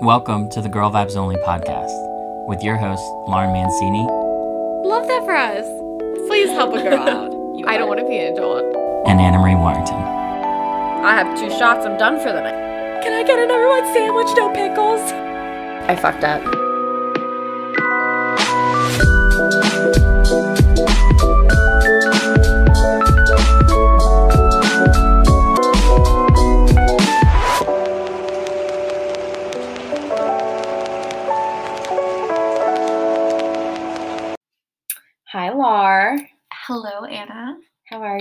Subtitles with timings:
[0.00, 1.90] Welcome to the Girl Vibes Only podcast
[2.48, 4.02] with your host, Lauren Mancini
[4.88, 5.66] Love that for us.
[6.28, 7.32] Please help a girl out.
[7.68, 8.64] I don't want to be an adult.
[9.06, 9.94] and Anna Marie Warrington.
[9.94, 11.84] I have two shots.
[11.86, 13.02] I'm done for the night.
[13.02, 15.00] Can I get a number one sandwich, no pickles?
[15.90, 16.42] I fucked up.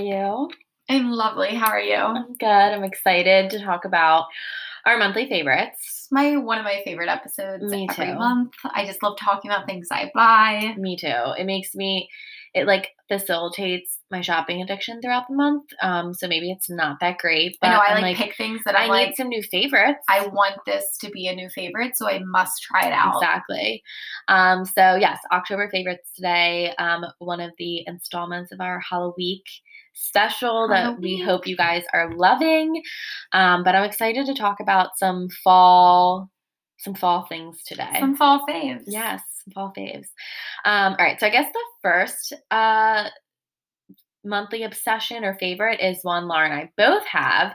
[0.02, 0.50] You?
[0.90, 1.55] I'm lovely.
[1.55, 1.96] How are you?
[1.96, 2.46] I'm good.
[2.48, 4.26] I'm excited to talk about
[4.86, 6.08] our monthly favorites.
[6.12, 8.16] My one of my favorite episodes Me every too.
[8.16, 8.54] month.
[8.74, 10.74] I just love talking about things I buy.
[10.77, 11.34] Me too.
[11.38, 12.10] It makes me,
[12.54, 15.66] it like facilitates my shopping addiction throughout the month.
[15.82, 18.62] Um, so maybe it's not that great, but I know I I'm like, pick things
[18.66, 19.18] that I I'm need like.
[19.18, 20.04] some new favorites.
[20.10, 23.16] I want this to be a new favorite, so I must try it out.
[23.18, 23.84] Exactly.
[24.27, 26.74] Um, so yes, October favorites today.
[26.79, 29.41] Um, one of the installments of our Halloween
[29.94, 32.82] special that we hope you guys are loving.
[33.34, 36.30] Um, but I'm excited to talk about some fall,
[36.80, 37.98] some fall things today.
[38.00, 38.84] Some fall faves.
[38.88, 40.08] Yes, some fall faves.
[40.66, 43.10] Um, all right, so I guess the first uh
[44.24, 47.54] monthly obsession or favorite is one Laura and I both have,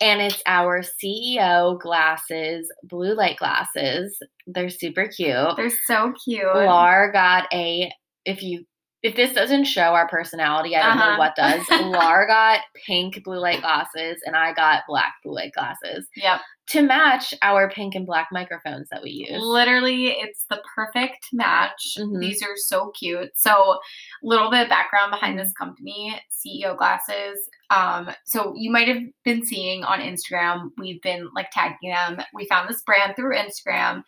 [0.00, 4.18] and it's our CEO glasses, blue light glasses.
[4.46, 5.56] They're super cute.
[5.56, 6.42] They're so cute.
[6.44, 7.92] Lar got a
[8.24, 8.64] if you
[9.02, 11.18] if this doesn't show our personality, I don't know Uh-huh.
[11.18, 11.62] what does.
[11.82, 16.40] Lar got pink blue light glasses and I got black blue light glasses Yep.
[16.70, 19.40] to match our pink and black microphones that we use.
[19.42, 21.94] Literally, it's the perfect match.
[21.98, 22.20] Mhm.
[22.20, 23.30] These are so cute.
[23.36, 23.78] So, a
[24.22, 27.38] little bit of background behind this company, CEO Glasses.
[27.70, 32.18] Um, so you might have been seeing on Instagram, we've been like tagging them.
[32.34, 34.02] We found this brand through Instagram,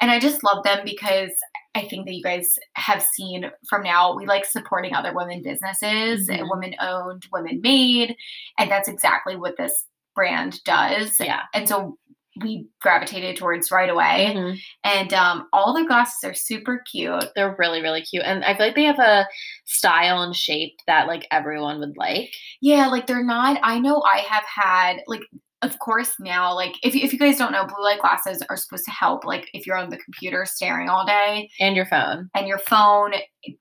[0.00, 1.30] and I just love them because
[1.76, 6.28] I think that you guys have seen from now, we like supporting other women businesses,
[6.28, 6.48] Mhm.
[6.50, 8.16] women owned, women made,
[8.58, 11.20] and that's exactly what this brand does.
[11.20, 11.42] Yeah.
[11.54, 11.98] And so
[12.42, 14.34] we gravitated towards right away.
[14.36, 14.58] Mhm.
[14.84, 17.24] And um, all the glasses are super cute.
[17.34, 18.24] They're really, really cute.
[18.24, 19.26] And I feel like they have a
[19.64, 22.30] style and shape that like everyone would like.
[22.60, 23.58] Yeah, like they're not.
[23.62, 25.22] I know I have had like.
[25.62, 28.84] Of course, now, like if, if you guys don't know, blue light glasses are supposed
[28.84, 32.28] to help, like if you're on the computer staring all day And your phone.
[32.34, 33.12] and your phone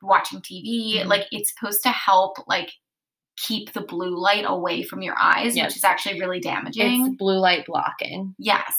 [0.02, 1.06] watching TV, Mhm.
[1.08, 2.70] like it's supposed to help, like
[3.38, 5.68] keep the blue light away from your eyes, Yes.
[5.72, 7.08] which is actually really damaging.
[7.08, 8.36] It's blue light blocking.
[8.38, 8.74] Yes.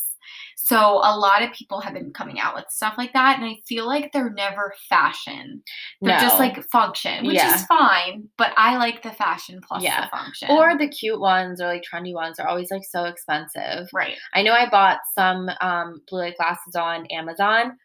[0.68, 3.54] So a lot of people have been coming out with stuff like that, and I
[3.68, 5.62] feel like they're never fashion.
[6.02, 7.54] They're just like function, which Yeah.
[7.54, 8.28] is fine.
[8.36, 10.00] But I like the fashion plus Yeah.
[10.06, 10.50] the function.
[10.50, 13.86] Or the cute ones or like trendy ones are always like so expensive.
[13.92, 14.16] right.
[14.34, 17.78] I know I bought some um blue light glasses on Amazon.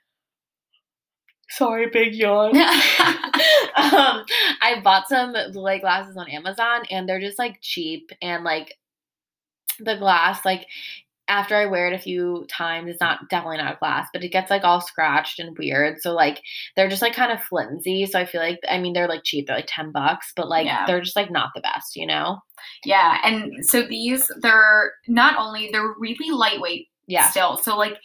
[1.51, 2.57] Sorry, big yawn.
[2.57, 4.25] um,
[4.63, 8.73] I bought some blue light glasses on Amazon and they're just like cheap and like
[9.79, 10.65] the glass, like
[11.31, 14.51] after I wear it a few times, it's not definitely not glass, but it gets
[14.51, 16.01] like all scratched and weird.
[16.01, 16.41] So like
[16.75, 18.05] they're just like kind of flimsy.
[18.05, 20.65] So I feel like I mean they're like cheap, they're like 10 bucks, but like
[20.65, 20.85] Yeah.
[20.85, 22.39] they're just like not the best, you know?
[22.85, 27.29] yeah, and so these they're not only they're really lightweight Yeah.
[27.29, 27.57] still.
[27.57, 27.97] So like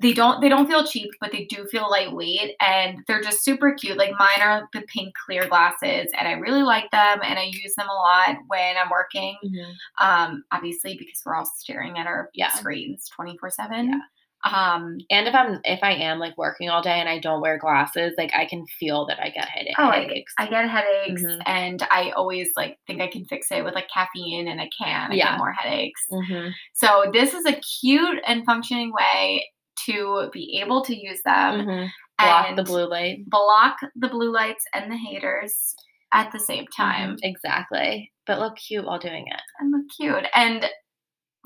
[0.00, 3.74] they don't they don't feel cheap, but they do feel lightweight and they're just super
[3.74, 3.98] cute.
[3.98, 7.74] Like mine are the pink clear glasses and I really like them and I use
[7.76, 9.36] them a lot when I'm working.
[9.44, 9.74] Mhm.
[9.98, 12.50] Um obviously because we're all staring at our Yeah.
[12.50, 14.00] screens 24/7.
[14.44, 17.58] Um And if I'm if I am like working all day and I don't wear
[17.58, 20.32] glasses, like I can feel that I get headache- Oh, I- headaches.
[20.38, 21.42] I get headaches Mhm.
[21.44, 25.10] and I always like think I can fix it with like caffeine and I can.
[25.10, 25.30] I Yeah.
[25.32, 26.06] get more headaches.
[26.12, 26.52] Mhm.
[26.74, 29.44] So this is a cute and functioning way
[29.86, 31.90] to be able to use them Mhm.
[32.18, 33.28] Block the blue light.
[33.28, 35.74] block the blue lights and the haters
[36.12, 37.18] at the same time Mhm.
[37.22, 38.12] Exactly.
[38.26, 39.40] But look cute while doing it.
[39.60, 40.26] and look cute.
[40.34, 40.68] And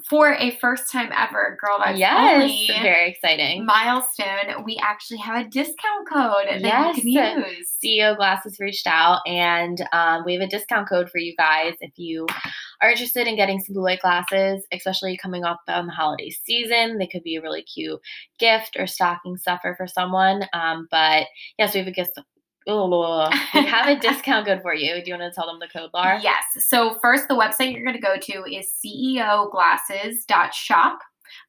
[0.08, 2.42] for a first time ever girl vibes yes.
[2.42, 3.64] only Very exciting.
[3.64, 7.04] milestone, we actually have a discount code that Yes.
[7.04, 7.70] you can use.
[7.78, 11.92] CEO Glasses reached out and um, we have a discount code for you guys if
[11.96, 12.26] you
[12.82, 16.98] are interested in getting some blue light glasses, especially coming up on the holiday season.
[16.98, 18.00] They could be a really cute
[18.38, 20.44] gift or stocking stuffer for someone.
[20.52, 21.26] Um, but
[21.58, 22.18] yes, we have a gift.
[22.66, 25.02] Oh, we have a discount code for you.
[25.02, 26.20] Do you want to tell them the code, Laura?
[26.22, 26.42] Yes.
[26.68, 30.98] So first, the website you're going to go to is ceoglasses.shop.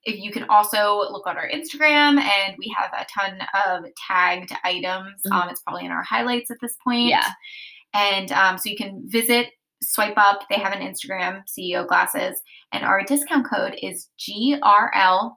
[0.06, 4.54] If you can also look on our Instagram, and we have a ton of tagged
[4.64, 5.22] items.
[5.26, 5.32] Mhm.
[5.32, 7.10] Um, it's probably in our highlights at this point.
[7.10, 7.28] Yeah.
[7.94, 9.52] And um, so you can visit
[9.92, 10.42] swipe up.
[10.50, 12.42] They have an Instagram, CEO Glasses,
[12.72, 15.34] and our discount code is GRL15.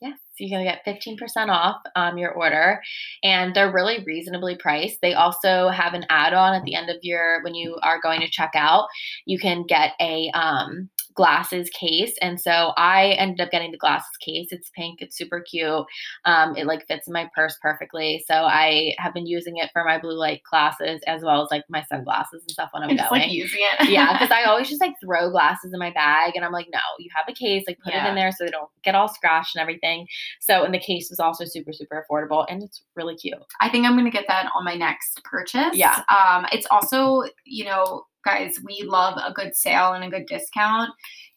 [0.00, 2.80] Yes, So you're gonna get 15% off um, your order,
[3.22, 5.00] and they're really reasonably priced.
[5.00, 8.30] They also have an add-on at the end of your when you are going to
[8.30, 8.88] check out.
[9.26, 14.16] You can get a um, glasses case and so i ended up getting the glasses
[14.20, 15.84] case it's pink it's super cute
[16.24, 19.84] um, it like fits in my purse perfectly so i have been using it for
[19.84, 23.08] my blue light glasses as well as like my sunglasses and stuff when i'm Just
[23.10, 23.90] going like using it.
[23.90, 26.80] yeah because i always just like throw glasses in my bag and i'm like no
[26.98, 29.54] you have a case like put it in there so they don't get all scratched
[29.56, 30.06] and everything
[30.40, 33.86] so and the case was also super super affordable and it's really cute I think
[33.86, 35.74] I'm gonna get that on my next purchase.
[35.74, 36.02] Yeah.
[36.08, 40.90] Um, it's also, you know, guys, we love a good sale and a good discount.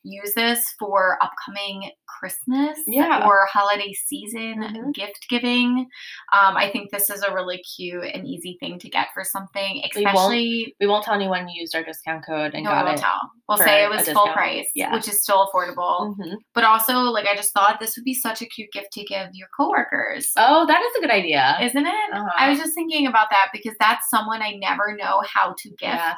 [0.05, 1.89] Use this for upcoming
[2.19, 3.25] Christmas Yeah.
[3.25, 4.93] or holiday season Mhm.
[4.93, 5.87] gift giving.
[6.33, 9.75] Um, I think this is a really cute and easy thing to get for something,
[9.95, 10.75] We won't especially.
[10.81, 13.01] we won't tell anyone you used our discount code and No, we got won't it
[13.01, 13.31] tell.
[13.47, 14.91] We'll say it was full price, Yeah.
[14.93, 16.17] which is still affordable.
[16.17, 16.35] Mhm.
[16.53, 19.29] But also, like, I just thought this would be such a cute gift to give
[19.33, 20.31] your coworkers.
[20.37, 22.13] oh that is a good idea Isn't it?
[22.13, 22.29] Uh-huh.
[22.37, 25.81] I was just thinking about that because that's someone I never know how to gift.
[25.81, 26.15] Yeah.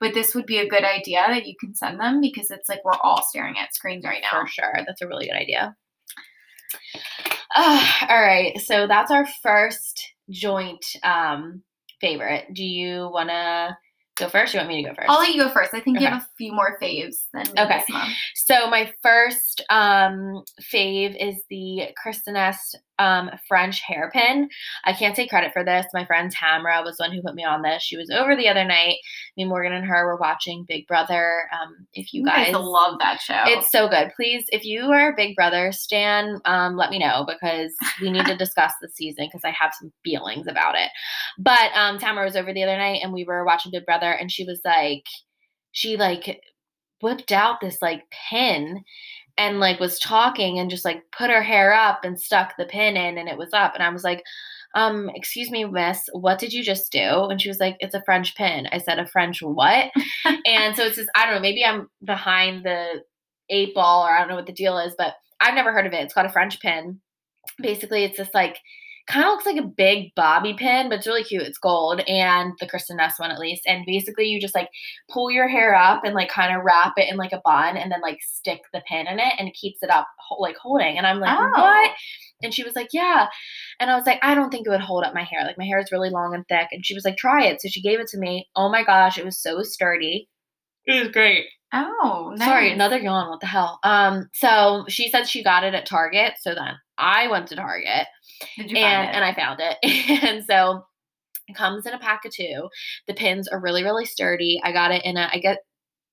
[0.00, 2.84] But this would be a good idea that you can send them because it's like
[2.84, 4.42] we're all staring at screens right now.
[4.42, 4.74] For sure.
[4.86, 5.76] That's a really good idea.
[7.54, 8.58] Ah, all right.
[8.60, 11.62] So that's our first joint um,
[12.00, 12.52] favorite.
[12.52, 13.76] Do you want to
[14.16, 14.54] go first?
[14.54, 15.74] You want me to go 1st I'll let you go first.
[15.74, 17.82] I think you have a few more faves than me Okay.
[18.34, 24.48] So my first um, fave is the Kristin Ess um, French hairpin.
[24.84, 25.86] I can't take credit for this.
[25.92, 27.82] My friend Tamara was the one who put me on this.
[27.82, 28.96] She was over the other night.
[29.36, 31.48] Me, Morgan, and her were watching Big Brother.
[31.52, 33.42] Um, if you guys love that show.
[33.46, 34.10] It's so good.
[34.16, 38.26] Please, if you are a Big Brother stan, um, let me know because we need
[38.26, 40.90] to discuss the season because I have some feelings about it.
[41.38, 44.30] But um, Tamara was over the other night and we were watching Big Brother, and
[44.30, 45.04] she was like,
[45.72, 46.40] she like
[47.00, 48.82] whipped out this like pin
[49.38, 52.96] and like was talking and just like put her hair up and stuck the pin
[52.96, 53.74] in and it was up.
[53.74, 54.22] And I was like
[54.74, 56.98] um excuse me miss what did you just do?
[57.00, 58.68] And she was like it's a french pin.
[58.72, 59.90] I said a french what?
[60.46, 63.02] And so it's just i don't know maybe i'm behind the
[63.48, 65.92] eight ball or i don't know what the deal is but i've never heard of
[65.92, 66.02] it.
[66.02, 67.00] It's called a french pin.
[67.60, 68.58] Basically it's just like
[69.08, 71.42] kind of looks like a big bobby pin but it's really cute.
[71.42, 73.62] It's gold and the Kristin Ess one at least.
[73.66, 74.68] And basically you just like
[75.10, 77.90] pull your hair up and like kind of wrap it in like a bun and
[77.90, 80.06] then like stick the pin in it and it keeps it up
[80.38, 80.98] like holding.
[80.98, 81.50] And i'm like Oh.
[81.60, 81.90] what?
[82.42, 83.26] And she was like yeah.
[83.80, 85.44] And i was like i don't think it would hold up my hair.
[85.44, 86.68] Like my hair is really long and thick.
[86.72, 87.60] And she was like try it.
[87.60, 88.48] So she gave it to me.
[88.54, 90.28] Oh my gosh it was so sturdy.
[90.86, 91.46] It was great.
[91.72, 92.48] Oh, nice.
[92.48, 93.28] Sorry, another yawn.
[93.28, 93.78] What the hell?
[93.84, 96.32] Um, so she said she got it at Target.
[96.40, 97.84] So then I went to Target.
[97.84, 98.06] Did you
[98.58, 99.76] and and I found it.
[100.24, 100.84] and so
[101.48, 102.68] it comes in a pack of two.
[103.06, 104.60] The pins are really really sturdy.
[104.62, 105.58] I got it in a I get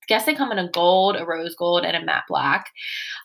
[0.07, 2.67] guess they come in a gold, a rose gold, and a matte black.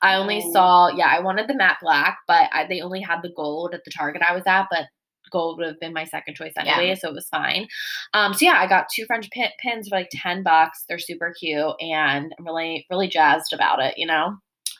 [0.03, 0.53] I only Oh.
[0.53, 3.85] saw yeah, I wanted the matte black, but I, they only had the gold at
[3.85, 4.87] the Target I was at, but
[5.31, 6.77] gold would have been my second choice Yeah.
[6.77, 7.69] anyway, so it was fine.
[8.15, 10.85] Um, so yeah, I got two French pin- pins for like ten bucks.
[10.89, 13.95] They're super cute, and I'm really really jazzed about it.
[13.99, 14.37] You know.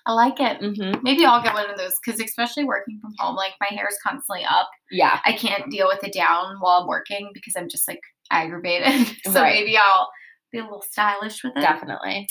[0.07, 0.61] I like it.
[0.61, 1.01] Mm-hmm.
[1.03, 3.99] Maybe I'll get one of those because, especially working from home, like my hair is
[4.03, 4.69] constantly up.
[4.91, 5.21] Yeah.
[5.25, 8.01] I can't deal with it down while I'm working because I'm just like
[8.31, 9.07] aggravated.
[9.25, 9.55] so Right.
[9.55, 10.09] maybe I'll
[10.53, 11.61] be a little stylish with it.
[11.61, 12.27] Definitely.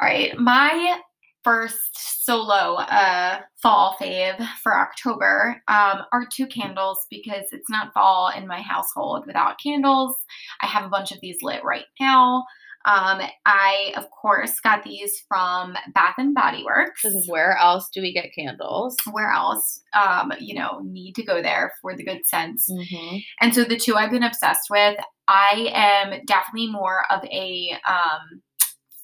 [0.00, 0.98] All right, my
[1.42, 8.30] first solo uh, fall fave for October um, are two candles because it's not fall
[8.36, 10.14] in my household without candles.
[10.60, 12.44] I have a bunch of these lit right now.
[12.86, 17.02] Um, I of course got these from Bath and Body Works.
[17.02, 18.96] Because where else do we get candles?
[19.10, 22.70] Where else, um, you know, need to go there for the good scents.
[22.70, 23.18] Mm-hmm.
[23.40, 24.96] And so the two I've been obsessed with,
[25.28, 28.40] I am definitely more of a um,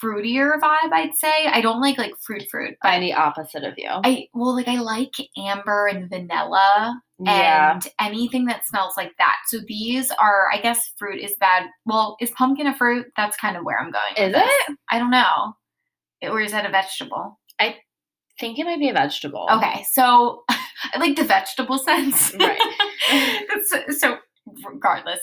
[0.02, 1.46] fruitier vibe, I'd say.
[1.46, 3.88] I don't like like fruit fruit, but I'm the opposite of you.
[3.88, 7.74] I well like I like amber and vanilla yeah.
[7.74, 9.36] and anything that smells like that.
[9.46, 11.66] So these are I guess fruit is bad.
[11.86, 13.06] Well, is pumpkin a fruit?
[13.16, 14.28] That's kind of where I'm going.
[14.30, 14.76] Is it?
[14.90, 15.54] I don't know.
[16.22, 17.38] Or is that a vegetable?
[17.58, 17.76] I
[18.38, 19.48] think it might be a vegetable.
[19.50, 22.34] Okay, so I like the vegetable scents.
[22.38, 22.58] Right.
[23.98, 24.18] So
[24.64, 25.20] regardless,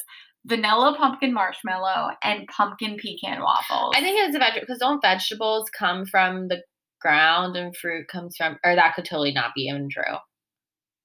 [0.50, 3.94] vanilla pumpkin marshmallow and pumpkin pecan waffles.
[3.96, 6.62] I think it's a vegetable because don't vegetables come from the
[7.00, 10.04] ground and fruit comes from, or that could totally not be even true.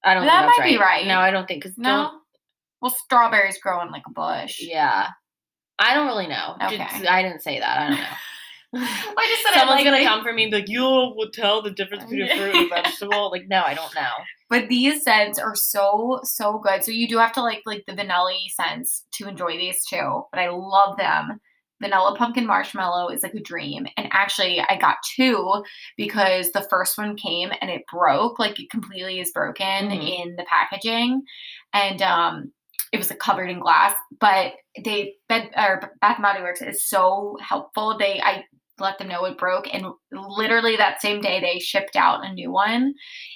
[0.02, 0.26] I don't.
[0.26, 1.06] That might be right.
[1.06, 2.10] No, I don't think because no.
[2.82, 4.60] Well, strawberries grow in like a bush.
[4.60, 5.08] Yeah,
[5.78, 6.56] I don't really know.
[6.62, 7.06] Okay.
[7.08, 7.78] I didn't say that.
[7.78, 8.06] I don't know.
[9.16, 10.82] I just said I Someone's like gonna the- come for me and be like, "You
[10.82, 14.10] will tell the difference between fruit and vegetable." Like, no, I don't know.
[14.50, 16.84] But these scents are so so good.
[16.84, 20.22] So you do have to like like the vanilla scents to enjoy these too.
[20.32, 21.40] But I love them.
[21.82, 23.86] vanilla pumpkin marshmallow is like a dream.
[23.96, 25.62] And actually, I got two
[25.96, 30.20] because the first one came and it broke, like it completely is broken Mhm.
[30.24, 31.22] in the packaging.
[31.72, 32.52] And um,
[32.92, 33.92] it was like, covered in glass.
[34.20, 34.52] But
[34.84, 37.98] they, Bed, or Bath and Body Works is so helpful.
[37.98, 38.44] They, I,
[38.78, 42.50] let them know it broke and literally that same day they shipped out a new
[42.50, 42.92] one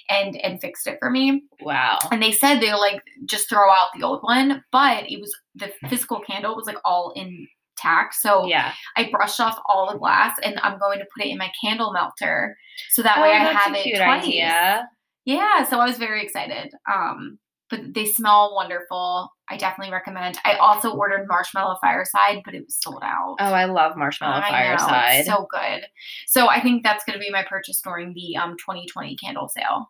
[0.09, 1.97] and and fixed it for me Wow.
[2.11, 5.71] and they said they'll like just throw out the old one but it was the
[5.89, 8.73] physical candle was like all intact so Yeah.
[8.97, 11.93] i brushed off all the glass and i'm going to put it in my candle
[11.93, 12.57] melter
[12.89, 14.89] so that Oh, way i have it twice idea.
[15.25, 17.39] yeah so i was very excited um
[17.69, 22.77] but they smell wonderful i definitely recommend i also ordered marshmallow fireside but it was
[22.81, 25.19] sold out Oh, I love marshmallow I know, fireside.
[25.19, 25.85] it's so good.
[26.27, 29.89] So I think that's going to be my purchase during the um 2020 candle sale.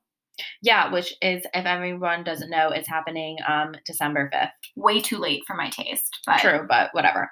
[0.61, 4.51] yeah, which is if everyone doesn't know, it's happening um December 5th.
[4.75, 7.29] Way too late for my taste, but True, but whatever.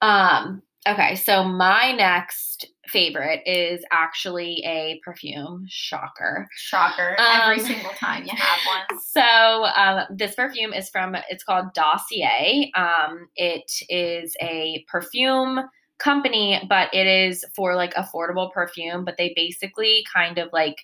[0.00, 5.66] Um, okay, so my next favorite is actually a perfume.
[5.68, 6.48] Shocker.
[6.56, 7.16] shocker.
[7.18, 9.00] Every Um, single time you have one.
[9.00, 12.70] So um, this perfume is from it's called Dossier.
[12.74, 15.60] Um, it is a perfume
[15.98, 19.04] company, but it is for like affordable perfume.
[19.04, 20.76] But they basically kind of like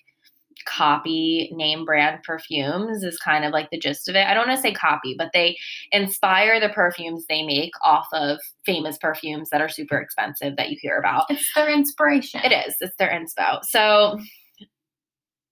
[0.65, 4.27] copy name brand perfumes is kind of like the gist of it.
[4.27, 5.57] I don't want to say copy, but they
[5.91, 10.77] inspire the perfumes they make off of famous perfumes that are super expensive that you
[10.81, 11.25] hear about.
[11.29, 12.41] It's their inspiration.
[12.43, 12.75] It is.
[12.79, 13.63] It's their inspo.
[13.63, 14.19] So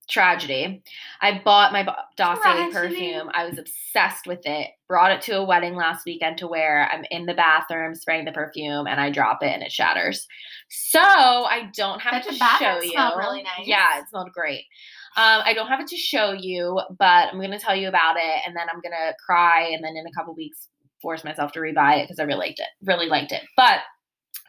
[0.10, 0.82] tragedy.
[1.22, 1.84] I bought my
[2.18, 2.74] Dossier Tragedy.
[2.74, 3.30] perfume.
[3.34, 4.70] I was obsessed with it.
[4.88, 6.90] Brought it to a wedding last weekend to wear.
[6.92, 10.28] I'm in the bathroom spraying the perfume and I drop it and it shatters.
[10.70, 13.18] So I don't have the to bathroom show you.
[13.18, 13.66] really nice.
[13.68, 14.66] Yeah, it smelled great.
[15.18, 18.42] Um, I don't have it to show you, but I'm gonna tell you about it
[18.46, 20.68] and then I'm gonna cry and then in a couple weeks
[21.02, 22.68] force myself to rebuy it because I really liked it.
[22.84, 23.44] Really liked it.
[23.56, 23.80] But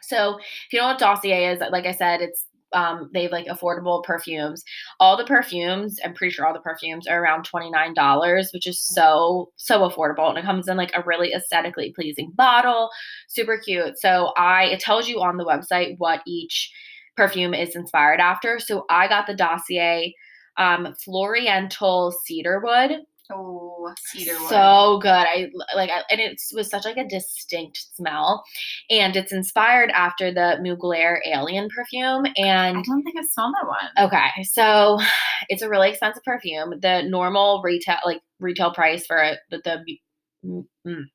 [0.01, 3.47] so if you know what Dossier is, like I said, it's um, they have like
[3.47, 4.63] affordable perfumes.
[4.99, 9.51] All the perfumes, I'm pretty sure all the perfumes are around $29, which is so,
[9.57, 10.29] so affordable.
[10.29, 12.89] And it comes in like a really aesthetically pleasing bottle,
[13.27, 13.99] super cute.
[13.99, 16.71] So I, it tells you on the website what each
[17.17, 18.59] perfume is inspired after.
[18.59, 20.15] So I got the Dossier
[20.57, 23.05] um, Floriental Cedarwood.
[23.33, 24.49] Oh, cedarwood.
[24.49, 25.09] So good.
[25.09, 28.43] I like, I, and it was such like a distinct smell,
[28.89, 32.25] and it's inspired after the Mugler Alien perfume.
[32.35, 34.07] And I don't think I've smelled that one.
[34.07, 34.99] okay, so
[35.49, 36.73] it's a really expensive perfume.
[36.81, 41.05] The normal retail like retail price for it, the, the mm,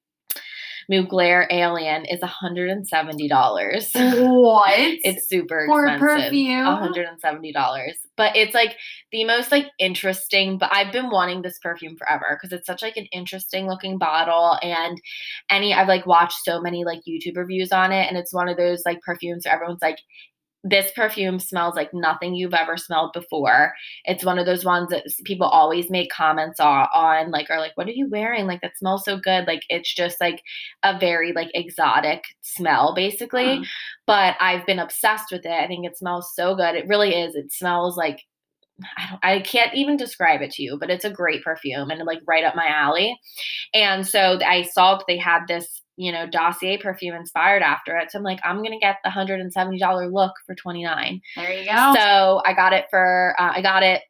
[0.91, 4.41] Mugler Alien is $170.
[4.41, 4.79] What?
[5.03, 6.25] It's super For expensive.
[6.27, 6.65] perfume?
[6.65, 7.93] $170.
[8.17, 8.77] But it's like
[9.13, 12.97] the most like interesting, but I've been wanting this perfume forever because it's such like
[12.97, 14.99] an interesting looking bottle and
[15.51, 18.57] any I've like watched so many like YouTube reviews on it and it's one of
[18.57, 19.99] those like perfumes where everyone's like
[20.65, 23.73] this perfume smells like nothing you've ever smelled before.
[24.05, 27.87] It's one of those ones that people always make comments on, like are like what
[27.87, 28.47] are you wearing?
[28.47, 29.47] Like that smells so good.
[29.47, 30.43] Like it's just like
[30.83, 33.65] a very like exotic smell basically Huh.
[34.07, 35.53] but I've been obsessed with it.
[35.53, 36.75] I think it smells so good.
[36.75, 37.35] It really is.
[37.35, 38.23] It smells like
[38.99, 42.03] I don't I can't even describe it to you, but it's a great perfume and
[42.05, 43.19] like right up my alley.
[43.73, 48.11] And so I saw that they had this, you know, dossier perfume inspired after it.
[48.11, 51.21] So I'm like, I'm gonna get the $170 look for 29.
[51.37, 51.95] There you go.
[51.97, 54.03] So I got it for uh, I got it.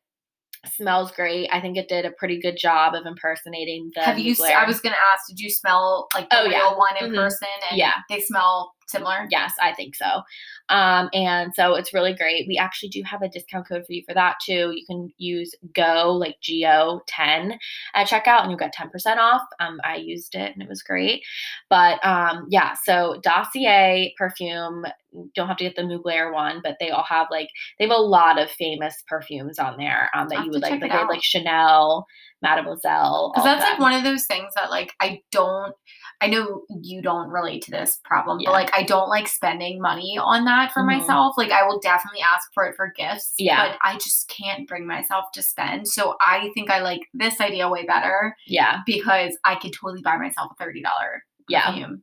[0.74, 1.48] Smells great.
[1.52, 4.34] I think it did a pretty good job of impersonating the Have you?
[4.44, 5.28] I was gonna ask.
[5.28, 6.74] Did you smell like the Oh, real yeah.
[6.76, 7.14] one in Mhm.
[7.14, 7.46] person?
[7.70, 7.92] And Yeah.
[8.10, 9.26] They smell similar.
[9.30, 10.22] Yes, I think so.
[10.68, 12.46] Um, and so it's really great.
[12.48, 14.72] We actually do have a discount code for you for that too.
[14.74, 17.58] You can use Go like Go ten
[17.94, 19.42] at checkout, and you get ten percent off.
[19.60, 21.22] Um, I used it and it was great.
[21.68, 24.86] But um, yeah, so Dossier perfume.
[25.34, 28.00] Don't have to get the Mugler one, but they all have like they have a
[28.00, 30.72] lot of famous perfumes on there um, that you would like.
[30.72, 32.06] Like they have like Chanel,
[32.42, 33.32] Mademoiselle.
[33.32, 35.74] Because that's like one of those things that like I don't.
[36.20, 38.48] I know you don't relate to this problem, Yeah.
[38.48, 40.98] but like I don't like spending money on that for Mhm.
[40.98, 41.36] myself.
[41.36, 43.68] Like I will definitely ask for it for gifts, Yeah.
[43.68, 45.88] but I just can't bring myself to spend.
[45.88, 48.80] So I think I like this idea way better yeah.
[48.86, 51.66] because I could totally buy myself a thirty dollar Yeah.
[51.66, 52.02] perfume.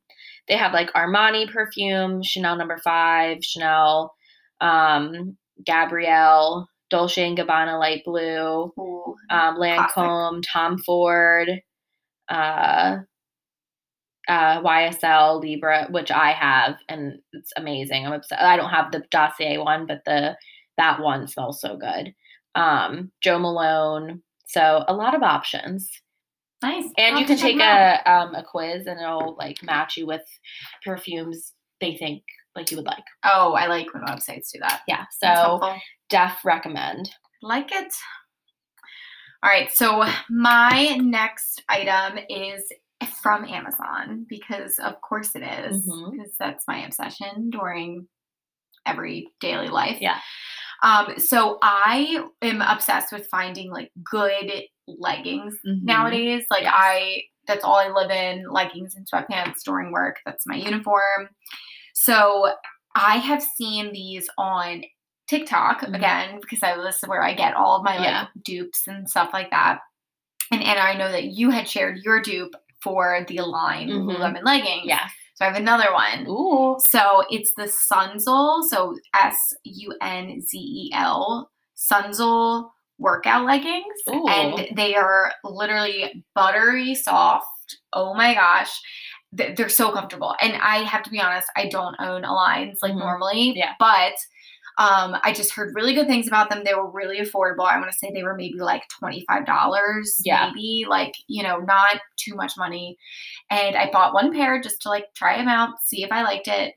[0.49, 4.13] they have like Armani perfume, Chanel number five, Chanel,
[4.59, 9.15] um, Gabrielle, Dolce and Gabbana light blue, Ooh.
[9.29, 11.49] um, Lancome, Tom Ford,
[12.29, 12.97] uh,
[14.27, 18.05] uh, YSL Libre, which I have, and it's amazing.
[18.05, 18.41] I'm obsessed.
[18.41, 20.35] I don't have the Dossier one, but the
[20.77, 22.13] that one smells so good.
[22.55, 24.21] Um, Jo Malone.
[24.45, 25.89] So a lot of options.
[26.61, 26.85] Nice.
[26.97, 30.23] And I'll you can take a um a quiz and it'll like match you with
[30.85, 32.23] perfumes they think
[32.55, 33.03] like you would like.
[33.25, 34.81] Oh, I like when websites do that.
[34.87, 35.05] Yeah.
[35.21, 35.59] So
[36.09, 37.09] def recommend.
[37.41, 37.93] like it.
[39.43, 42.63] All right, so my next item is
[43.05, 45.81] from Amazon because of course it is
[46.11, 48.07] because that's my obsession during
[48.85, 49.97] every daily life.
[50.01, 50.19] Yeah.
[50.81, 54.51] Um so I am obsessed with finding like good
[54.87, 55.83] leggings Mhm.
[55.83, 56.45] nowadays.
[56.51, 56.73] Like Yes.
[56.75, 60.17] I that's all I live in, leggings and sweatpants during work.
[60.25, 61.29] That's my uniform.
[61.93, 62.53] So
[62.95, 64.83] I have seen these on
[65.27, 65.95] TikTok Mhm.
[65.95, 69.29] again because I this is where I get all of my like dupes and stuff
[69.33, 69.79] like that.
[70.51, 74.15] And and I know that you had shared your dupe for the Align Mhm.
[74.15, 74.85] Lululemon leggings.
[74.85, 75.07] Yeah.
[75.35, 76.27] So I have another one.
[76.27, 76.77] Ooh.
[76.79, 83.85] So it's the Sunzel, so S U N Z E L, Sunzel workout leggings.
[84.09, 84.27] Ooh.
[84.27, 87.47] And they are literally buttery soft.
[87.93, 88.71] Oh my gosh.
[89.31, 90.35] They're so comfortable.
[90.41, 92.99] And I have to be honest, I don't own Aligns like Mhm.
[92.99, 93.53] normally.
[93.55, 93.73] Yeah.
[93.79, 94.13] But
[94.77, 96.63] um, I just heard really good things about them.
[96.63, 97.65] They were really affordable.
[97.67, 100.47] I want to say they were maybe like $25, Yeah.
[100.55, 102.97] maybe like, you know, not too much money.
[103.49, 106.47] And I bought one pair just to like try them out, see if I liked
[106.47, 106.73] it.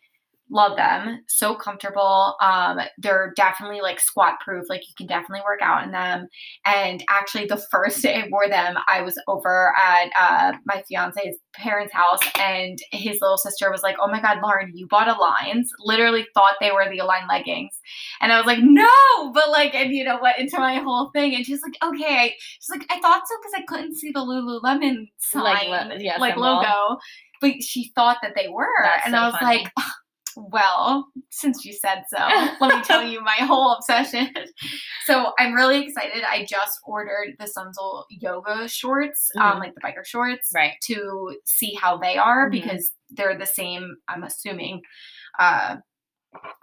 [0.48, 1.24] Love them.
[1.26, 2.36] So comfortable.
[2.40, 4.66] Um, they're definitely like squat proof.
[4.68, 6.28] Like you can definitely work out in them.
[6.64, 11.36] And actually, the first day I wore them, I was over at uh, my fiance's
[11.54, 15.64] parents' house, and his little sister was like, "Oh my God, Lauren, you bought Aligns."
[15.80, 17.78] Literally thought they were the Align leggings,
[18.20, 21.34] and I was like, "No!" But like, and you know, went into my whole thing,
[21.34, 25.08] and she's like, "Okay." She's like, "I thought so because I couldn't see the Lululemon
[25.18, 26.54] sign, Like, yeah, like symbol.
[26.54, 26.98] logo."
[27.40, 29.58] But she thought that they were, That's and so I was funny.
[29.58, 29.72] like,
[30.36, 32.18] well, since you said so,
[32.60, 34.28] let me tell you my whole obsession.
[35.06, 36.22] So I'm really excited.
[36.24, 39.60] I just ordered the Sunzel yoga shorts, um, Mhm.
[39.60, 40.74] like the biker shorts, Right.
[40.84, 42.52] to see how they are Mhm.
[42.52, 44.82] because they're the same, I'm assuming,
[45.38, 45.76] uh,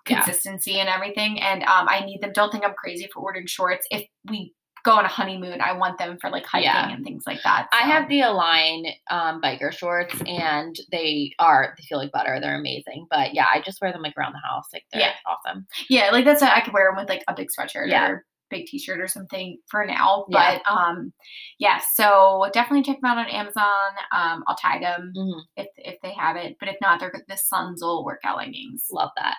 [0.07, 0.21] Yeah.
[0.23, 1.41] consistency and everything.
[1.41, 2.31] And um, I need them.
[2.33, 3.87] Don't think I'm crazy for ordering shorts.
[3.89, 4.53] If we
[4.83, 6.89] go on a honeymoon, I want them for like hiking Yeah.
[6.91, 7.67] and things like that.
[7.71, 12.37] I have the Align um, biker shorts, and they are they feel like butter.
[12.41, 13.07] They're amazing.
[13.09, 14.67] But yeah, I just wear them like around the house.
[14.73, 15.13] Like they're Yeah.
[15.25, 15.65] awesome.
[15.89, 18.07] Yeah, like that's I could wear them with like a big sweatshirt Yeah.
[18.07, 20.25] or big t-shirt or something for now.
[20.29, 20.59] Yeah.
[20.65, 21.11] But um
[21.59, 23.63] yeah, so definitely check them out on Amazon.
[24.11, 27.33] Um I'll tag them hmm if if they have it, but if not, they're the
[27.51, 28.85] Sunzel workout leggings.
[28.91, 29.37] Love that.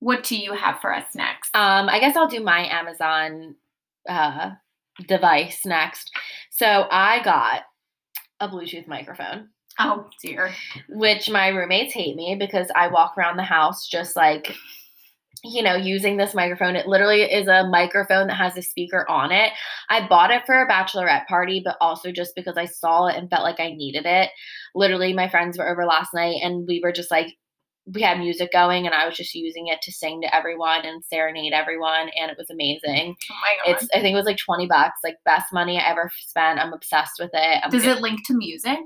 [0.00, 1.54] What do you have for us next?
[1.54, 3.56] Um, I guess I'll do my Amazon
[4.08, 4.50] uh,
[5.06, 6.10] device next.
[6.50, 7.62] So I got
[8.40, 9.48] a Bluetooth microphone.
[9.78, 10.52] oh dear.
[10.88, 14.54] which my roommates hate me because I walk around the house just like,
[15.44, 16.76] you know, using this microphone.
[16.76, 19.52] It literally is a microphone that has a speaker on it.
[19.90, 23.30] I bought it for a bachelorette party, but also just because I saw it and
[23.30, 24.30] felt like I needed it.
[24.74, 27.34] Literally, my friends were over last night and we were just like,
[27.92, 31.04] we had music going and I was just using it to sing to everyone and
[31.04, 33.14] serenade everyone, and it was amazing.
[33.30, 33.82] Oh my god.
[33.82, 36.58] It's I think it was like 20 bucks, like best money I ever spent.
[36.58, 37.60] I'm obsessed with it.
[37.62, 38.78] I'm Does good- it link to music?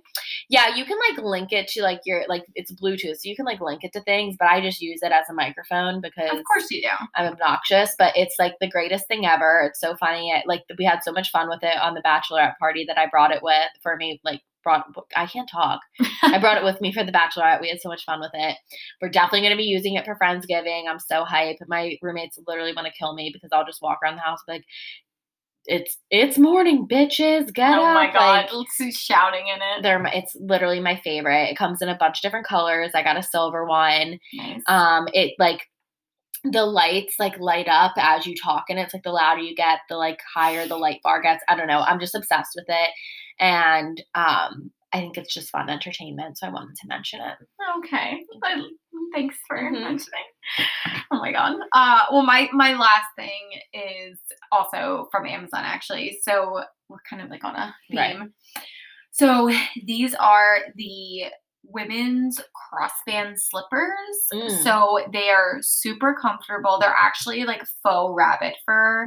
[0.48, 3.46] yeah, you can like link it to like your like it's Bluetooth, so you can
[3.46, 4.36] like link it to things.
[4.38, 6.88] But I just use it as a microphone because Of course you do.
[7.16, 7.94] I'm obnoxious.
[7.98, 9.62] But it's like the greatest thing ever.
[9.68, 10.30] It's so funny.
[10.30, 13.06] It, like we had so much fun with it on the bachelorette party that I
[13.06, 14.20] brought it with for me.
[14.24, 15.80] Like brought I can't talk.
[16.22, 17.60] I brought it with me for the bachelorette.
[17.60, 18.56] We had so much fun with it.
[19.00, 20.88] We're definitely going to be using it for Friendsgiving.
[20.88, 21.56] I'm so hype.
[21.68, 24.64] My roommates literally want to kill me because I'll just walk around the house like.
[25.66, 27.52] It's it's morning, bitches.
[27.52, 27.90] Get oh up!
[27.90, 28.48] Oh my Like, god.
[28.52, 29.82] Let's shouting in it.
[29.82, 31.50] they're my, it's literally my favorite.
[31.50, 32.92] It comes in a bunch of different colors.
[32.94, 34.18] I got a silver one.
[34.32, 34.62] Nice.
[34.68, 35.60] Um, it like
[36.44, 39.80] the lights like light up as you talk, and it's like the louder you get,
[39.88, 41.42] the like higher the light bar gets.
[41.48, 41.80] I don't know.
[41.80, 42.90] I'm just obsessed with it,
[43.38, 46.38] and um, I think it's just fun entertainment.
[46.38, 47.34] So I wanted to mention it.
[47.78, 48.22] Okay.
[48.44, 48.62] I-
[49.12, 49.72] Thanks for Mhm.
[49.80, 50.24] mentioning.
[51.10, 51.56] Oh my god.
[51.74, 54.20] Uh well my my last thing is
[54.52, 56.18] also from Amazon actually.
[56.22, 57.98] So we're kind of like on a theme.
[57.98, 58.18] Right.
[59.10, 59.50] So
[59.84, 61.24] these are the
[61.62, 63.90] women's crossband slippers.
[64.32, 64.62] Mm.
[64.62, 66.78] So they are super comfortable.
[66.80, 69.06] They're actually like faux rabbit fur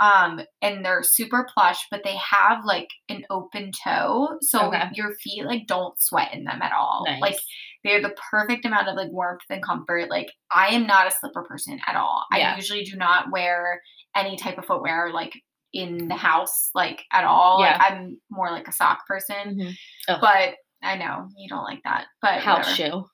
[0.00, 4.88] um and they're super plush but they have like an open toe so Okay.
[4.94, 7.20] your feet like don't sweat in them at all Nice.
[7.20, 7.36] like
[7.82, 11.42] they're the perfect amount of like warmth and comfort like i am not a slipper
[11.42, 12.52] person at all Yeah.
[12.52, 13.80] i usually do not wear
[14.16, 15.32] any type of footwear like
[15.72, 17.82] in the house like at all like Yeah.
[17.82, 19.72] i'm more like a sock person Mhm.
[20.08, 20.18] Ugh.
[20.20, 22.92] but i know you don't like that but House whatever.
[22.92, 23.04] shoe.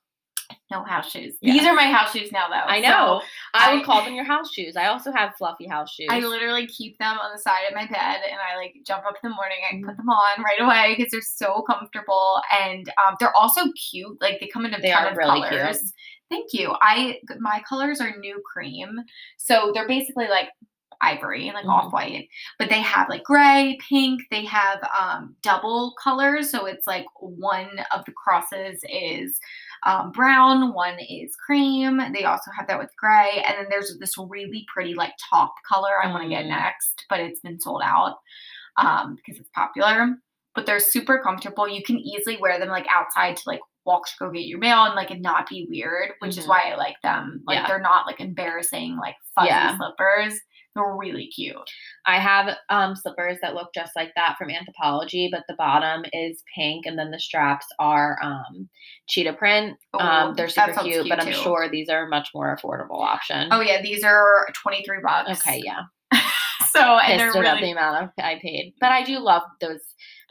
[0.69, 1.37] No house shoes.
[1.41, 1.53] Yeah.
[1.53, 2.55] These are my house shoes now, though.
[2.57, 3.21] I know.
[3.21, 4.75] So I, I- would call them your house shoes.
[4.77, 6.09] I also have fluffy house shoes.
[6.11, 9.15] I literally keep them on the side of my bed, and I like jump up
[9.23, 9.59] in the morning.
[9.75, 9.87] Mhm.
[9.87, 14.21] put them on right away because they're so comfortable, and um, they're also cute.
[14.21, 15.51] Like they come in a They ton of really cute.
[15.61, 15.93] colors.
[16.31, 16.75] Thank you.
[16.81, 18.91] I my colors are new cream,
[19.37, 20.49] so they're basically like
[21.03, 21.71] ivory, and like Mhm.
[21.73, 24.23] off white, but they have like gray, pink.
[24.31, 29.39] They have um, double colors, so it's like one of the crosses is
[29.87, 32.01] um, brown, one is cream.
[32.13, 36.03] They also have that with gray, and then there's this really pretty like top color
[36.03, 36.49] I want to get Mhm.
[36.49, 38.19] next, but it's been sold out
[38.77, 40.17] um, because it's popular.
[40.55, 41.69] But they're super comfortable.
[41.69, 44.85] You can easily wear them like outside to like walk to go get your mail
[44.85, 46.49] and like not be weird, which is Mhm.
[46.49, 47.43] why I like them.
[47.47, 47.67] Like Yeah.
[47.69, 49.77] they're not like embarrassing like fuzzy Yeah.
[49.77, 50.41] slippers.
[50.83, 51.57] Really cute.
[52.07, 56.43] I have um, slippers that look just like that from Anthropologie, but the bottom is
[56.55, 58.69] pink, and then the straps are um,
[59.09, 59.77] cheetah print.
[59.95, 61.43] Oh, um, they're super sounds cute, but cute I'm too.
[61.43, 63.49] sure these are a much more affordable option.
[63.51, 65.41] Oh yeah, these are twenty three bucks.
[65.41, 65.83] Okay, yeah.
[66.73, 69.81] So and they're about the amount of I paid, but I do love those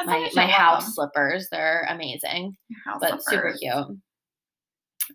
[0.06, 0.94] my my house them.
[0.94, 1.48] slippers.
[1.52, 2.56] They're amazing.
[2.86, 3.98] House but super cute.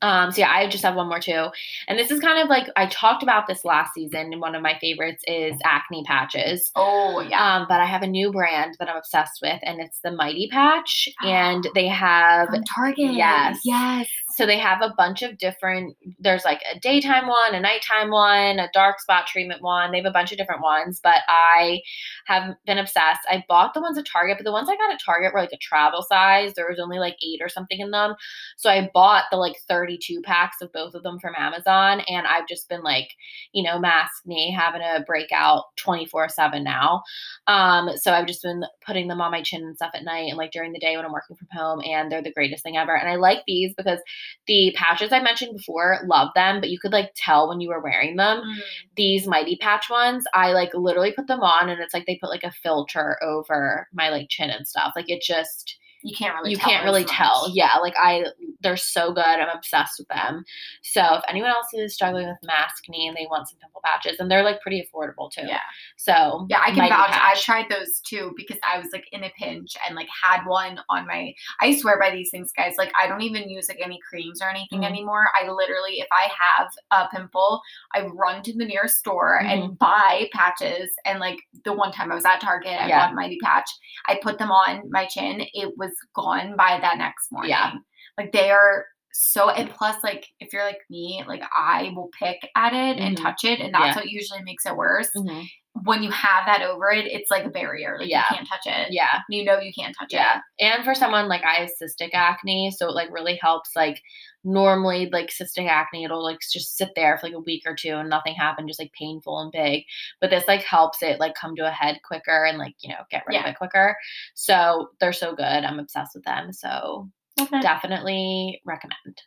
[0.02, 1.48] Um, so yeah, I just have one more too.
[1.88, 4.62] And this is kind of like I talked about this last season, and one of
[4.62, 6.70] my favorites is acne patches.
[6.76, 7.56] Oh yeah.
[7.56, 10.48] Um, but I have a new brand that I'm obsessed with, and it's the Mighty
[10.50, 11.08] Patch.
[11.22, 13.14] And they have From Target.
[13.14, 13.58] yes.
[13.64, 14.08] Yes.
[14.36, 18.58] so they have a bunch of different there's like a daytime one, a nighttime one,
[18.58, 19.90] a dark spot treatment one.
[19.90, 21.80] They have a bunch of different ones, but I
[22.26, 23.20] have been obsessed.
[23.28, 25.52] I bought the ones at Target, but the ones I got at Target were like
[25.52, 26.54] a travel size.
[26.54, 28.14] There was only like 8 or something in them.
[28.56, 32.48] So I bought the like 32 packs of both of them from Amazon and I've
[32.48, 33.08] just been like,
[33.52, 37.02] you know, mask me having a breakout 24/7 now.
[37.46, 40.36] Um so I've just been putting them on my chin and stuff at night and
[40.38, 42.96] like during the day when I'm working from home and they're the greatest thing ever.
[42.96, 43.98] And I like these because
[44.46, 47.82] the patches I mentioned before, love them, but you could like tell when you were
[47.82, 48.38] wearing them.
[48.38, 48.58] Mm.
[48.96, 52.30] These Mighty Patch ones, I like literally put them on and it's like they put
[52.30, 54.92] like a filter over my like chin and stuff.
[54.96, 57.10] Like it just You can't really you tell can't really much.
[57.10, 57.50] tell.
[57.52, 58.24] Yeah, like I
[58.64, 59.24] they're so good.
[59.24, 60.44] I'm obsessed with them.
[60.82, 64.28] So if anyone else is struggling with maskne and they want some pimple patches, and
[64.28, 65.42] they're like pretty affordable too.
[65.46, 65.60] Yeah.
[65.96, 67.10] So Yeah, I can vouch.
[67.12, 70.80] I tried those too because I was like in a pinch and like had one
[70.88, 71.32] on my.
[71.60, 72.74] I swear by these things, guys.
[72.78, 74.86] Like I don't even use like any creams or anything Mhm.
[74.86, 75.26] anymore.
[75.40, 77.60] I literally, if I have a pimple,
[77.94, 79.62] I run to the nearest store Mm-hmm.
[79.62, 80.94] and buy patches.
[81.04, 83.06] And like the one time I was at Target, I Yeah.
[83.06, 83.68] bought Mighty Patch.
[84.06, 85.46] I put them on my chin.
[85.52, 87.50] It was gone by that next morning.
[87.50, 87.72] Yeah.
[88.18, 92.50] Like they are so and plus like if you're like me like i will pick
[92.56, 93.22] at it and Mhm.
[93.22, 94.02] touch it and that's Yeah.
[94.02, 95.46] what usually makes it worse Mhm.
[95.84, 97.96] when you have that over it, it's like a barrier.
[97.98, 98.24] Like Yeah.
[98.30, 98.92] you can't touch it.
[98.92, 99.20] yeah.
[99.28, 100.38] You know you can't touch Yeah.
[100.38, 100.42] it.
[100.58, 100.74] Yeah.
[100.76, 104.00] And for someone like I have cystic acne, so it like really helps like
[104.44, 107.94] normally like cystic acne it'll like just sit there for like a week or two
[107.96, 109.84] and nothing happened, just like painful and big.
[110.20, 113.02] But this like helps it like come to a head quicker and like, you know,
[113.10, 113.96] get rid of it quicker.
[114.34, 115.44] So they're so good.
[115.44, 116.52] I'm obsessed with them.
[116.52, 117.60] So Okay.
[117.60, 119.18] definitely recommend.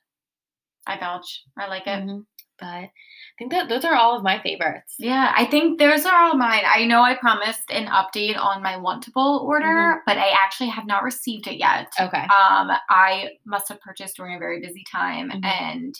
[0.87, 1.43] I vouch.
[1.57, 2.03] I like it.
[2.03, 2.25] Mhm.
[2.59, 2.91] But I
[3.37, 4.95] think that those are all of my favorites.
[4.97, 6.63] Yeah, I think those are all mine.
[6.65, 9.99] I know I promised an update on my wantable order, Mhm.
[10.07, 11.87] but I actually have not received it yet.
[11.99, 12.23] Okay.
[12.23, 15.45] Um, I must have purchased during a very busy time, Mhm.
[15.45, 15.95] and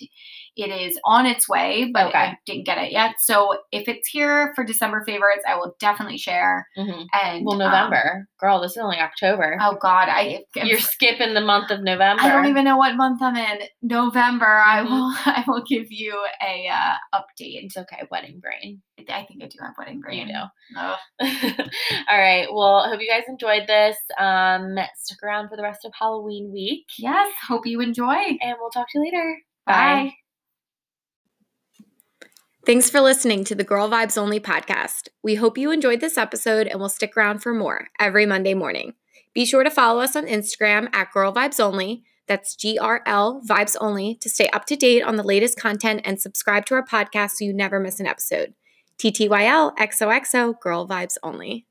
[0.55, 2.17] it is on its way, but Okay.
[2.17, 3.15] I didn't get it yet.
[3.19, 6.67] So if it's here for December favorites, I will definitely share.
[6.75, 9.57] hmm And Well, um, November, girl, this is only October.
[9.61, 12.23] oh God, I You're skipping the month of November.
[12.23, 13.59] I don't even know what month I'm in.
[13.83, 14.45] November.
[14.65, 14.89] I Mhm.
[14.89, 15.07] will.
[15.25, 17.63] I will give you a uh, update.
[17.63, 18.81] It's okay, wedding brain.
[19.09, 20.27] I think I do have wedding brain.
[20.27, 20.45] You know.
[20.77, 21.69] Ugh.
[22.09, 22.47] All right.
[22.51, 23.95] Well, hope you guys enjoyed this.
[24.19, 27.31] Um, stick around for the rest of Halloween week, Yes.
[27.47, 28.15] Hope you enjoy.
[28.41, 29.37] and we'll talk to you later.
[29.65, 30.13] Bye.
[32.65, 35.07] Thanks for listening to the Girl Vibes Only podcast.
[35.23, 38.93] We hope you enjoyed this episode and will stick around for more every Monday morning.
[39.33, 42.03] Be sure to follow us on Instagram at Girl Vibes Only.
[42.27, 46.01] That's G R L Vibes Only to stay up to date on the latest content
[46.03, 48.53] and subscribe to our podcast so you never miss an episode.
[48.99, 51.65] TTYL XOXO Girl Vibes Only.